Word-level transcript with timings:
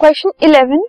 Question 0.00 0.30
eleven 0.42 0.82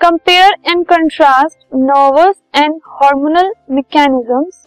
compare 0.00 0.52
and 0.66 0.84
contrast 0.86 1.58
nervous 1.74 2.34
and 2.56 2.74
hormonal 2.86 3.50
mechanisms 3.70 4.66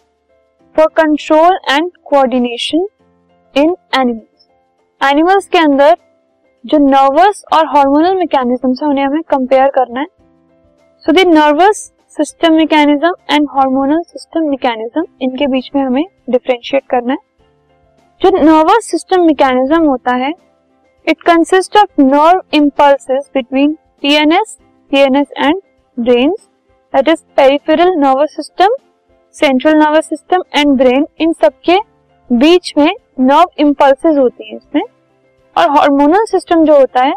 for 0.76 0.86
control 0.96 1.58
and 1.70 1.90
coordination 2.04 2.86
in 3.54 3.74
animals 3.98 4.48
animals 5.00 5.48
के 5.48 5.58
अंदर 5.58 5.96
जो 6.64 6.78
nervous 6.88 7.44
और 7.52 7.66
hormonal 7.66 8.16
mechanisms 8.16 8.82
है, 8.82 8.88
उन्हें 8.88 9.04
हमें 9.04 9.22
कंपेयर 9.30 9.70
करना 9.70 10.00
है। 10.00 10.06
So 11.04 11.12
the 11.12 11.26
nervous 11.28 11.90
system 12.16 12.54
mechanism 12.54 13.14
and 13.30 13.48
hormonal 13.50 14.02
system 14.02 14.50
mechanism 14.50 15.06
इनके 15.22 15.46
बीच 15.46 15.70
में 15.74 15.82
हमें 15.82 16.04
डिफ्रेंशिएट 16.30 16.86
करना 16.90 17.12
है। 17.12 17.18
जो 18.20 18.38
नर्वस 18.38 18.90
सिस्टम 18.90 19.26
मैकेनिज्म 19.26 19.84
होता 19.86 20.16
है 20.16 20.32
it 21.06 21.22
consist 21.22 21.76
of 21.76 22.00
nerve 22.00 22.40
impulses 22.54 23.30
between 23.34 23.72
PNS 24.02 24.56
PNS 24.90 25.26
and 25.38 25.60
brain 25.96 26.30
that 26.94 27.08
is 27.08 27.22
peripheral 27.36 27.90
nervous 27.96 28.34
system 28.36 28.76
central 29.34 29.74
nervous 29.74 30.08
system 30.08 30.42
and 30.56 30.76
brain 30.78 31.06
इन 31.20 31.32
सबके 31.32 31.78
बीच 32.30 32.72
में 32.78 32.92
नर्व 33.20 33.62
इम्पल्सेस 33.62 34.16
होती 34.18 34.48
हैं 34.48 34.56
इसमें। 34.56 34.82
और 35.56 35.70
हार्मोनल 35.70 36.24
सिस्टम 36.24 36.64
जो 36.64 36.78
होता 36.78 37.02
है 37.02 37.14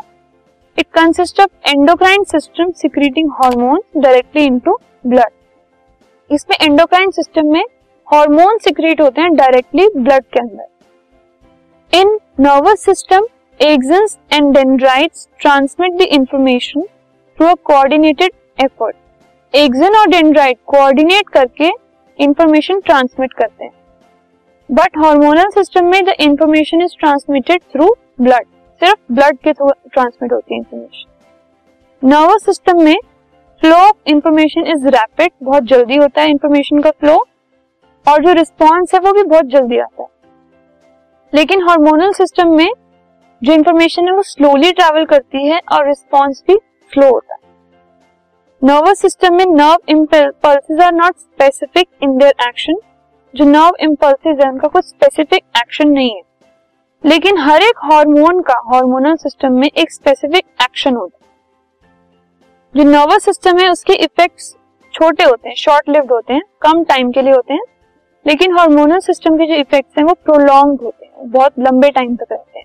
it 0.77 0.87
consist 0.93 1.39
of 1.41 1.69
endocrine 1.69 2.23
system 2.31 2.71
secreting 2.77 3.31
hormone 3.33 3.81
directly 3.97 4.45
into 4.45 4.77
blood 5.07 6.33
इसमें 6.33 6.57
एंडोक्राइन 6.61 7.11
सिस्टम 7.11 7.51
में 7.53 7.63
हार्मोन 8.07 8.57
सिक्रीट 8.57 9.01
होते 9.01 9.21
हैं 9.21 9.33
डायरेक्टली 9.35 9.87
ब्लड 9.97 10.23
के 10.33 10.39
अंदर। 10.39 11.97
In 11.99 12.17
nervous 12.39 12.85
system 12.85 13.27
axons 13.59 14.17
and 14.33 14.53
dendrites 14.53 15.27
transmit 15.39 15.93
the 15.93 16.01
information 16.01 16.81
through 17.37 17.47
a 17.47 17.53
coordinated 17.65 18.31
effort 18.63 18.95
axon 19.53 19.95
और 19.95 20.07
डेंड्राइट 20.09 20.57
कोऑर्डिनेट 20.67 21.29
करके 21.29 21.69
information 22.19 22.79
transmit 22.79 23.33
करते 23.33 23.63
हैं। 23.63 23.71
बट 24.69 24.97
हार्मोनल 24.97 25.49
सिस्टम 25.49 25.85
में 25.85 26.03
the 26.05 26.15
information 26.19 26.81
is 26.81 26.95
transmitted 26.99 27.61
through 27.73 27.89
blood 28.21 28.45
सिर्फ़ 28.81 29.13
ब्लड 29.13 29.37
के 29.37 29.53
थ्रू 29.53 29.69
ट्रांसमिट 29.93 30.33
होती 30.33 30.53
है 30.53 30.59
इंफॉर्मेशन 30.59 32.09
नर्वस 32.09 32.45
सिस्टम 32.45 32.83
में 32.83 32.95
flow 33.61 33.75
of 33.77 34.09
information 34.09 34.67
is 34.67 34.87
rapid 34.89 35.31
बहुत 35.43 35.63
जल्दी 35.65 35.95
होता 35.95 36.21
है 36.21 36.29
इंफॉर्मेशन 36.29 36.81
का 36.81 36.91
फ्लो 36.91 37.17
और 38.05 38.23
जो 38.23 38.33
रिस्पॉन्स 38.33 38.93
है 38.93 38.99
वो 38.99 39.13
भी 39.13 39.23
बहुत 39.25 39.45
जल्दी 39.51 39.79
आता 39.79 40.03
है। 40.03 40.09
लेकिन 41.33 41.67
हार्मोनल 41.69 42.11
सिस्टम 42.13 42.55
में 42.57 42.69
जो 43.43 43.53
इंफॉर्मेशन 43.53 44.05
है 44.05 44.11
वो 44.11 44.23
स्लोली 44.23 44.71
ट्रेवल 44.71 45.05
करती 45.05 45.47
है 45.47 45.61
और 45.71 45.87
रिस्पॉन्स 45.87 46.43
भी 46.47 46.55
स्लो 46.93 47.11
होता 47.11 47.33
है। 47.33 47.39
नर्वस 48.63 48.99
सिस्टम 48.99 49.35
में 49.35 49.45
nerve 49.45 49.77
impulses 49.89 50.79
are 50.79 50.93
not 50.93 51.15
specific 51.17 51.89
in 52.03 52.17
their 52.17 52.33
action 52.47 52.73
जो 53.35 53.45
नर्व 53.45 53.71
इम्पल्सेस 53.79 54.37
है, 54.43 54.51
उनका 54.51 54.67
कुछ 54.67 54.85
स्पेसिफिक 54.85 55.43
एक्शन 55.57 55.87
नहीं 55.89 56.15
है। 56.15 56.21
लेकिन 57.05 57.37
हर 57.37 57.61
एक 57.61 57.73
हार्मोन 57.77 58.41
का 58.41 58.53
हार्मोनल 58.53 59.15
सिस्टम 59.15 59.53
में 59.53 59.67
एक 59.67 59.91
स्पेसिफिक 59.91 60.45
एक्शन 60.63 60.95
होता 60.95 61.19
है। 61.21 61.25
जो 62.75 62.91
नर्वस 62.91 63.23
सिस्टम 63.23 63.57
है, 63.57 63.69
उसके 63.69 63.93
इफेक्ट्स 63.93 64.55
छोटे 64.93 65.23
होते 65.23 65.49
हैं 65.49 65.55
शॉर्ट 65.55 65.89
लिव्ड 65.89 66.11
होते 66.11 66.33
हैं, 66.33 66.41
कम 66.61 66.83
टाइम 66.83 67.11
के 67.11 67.21
लिए 67.21 67.33
होते 67.33 67.53
हैं। 67.53 67.61
लेकिन 68.27 68.57
हार्मोनल 68.57 68.99
सिस्टम 68.99 69.35
के 69.35 69.47
जो 69.47 69.53
इफेक्ट्स 69.53 69.97
हैं, 69.97 70.05
वो 70.05 70.13
प्रोलॉन्ग 70.13 70.81
होते 70.81 71.05
हैं 71.05 71.31
बहुत 71.31 71.53
लंबे 71.59 71.89
टाइम 71.89 72.15
तक 72.15 72.25
रहते 72.31 72.59
हैं। 72.59 72.64